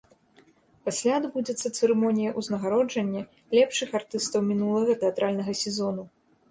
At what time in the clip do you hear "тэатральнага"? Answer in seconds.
5.05-5.51